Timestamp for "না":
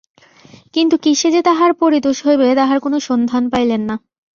3.81-3.95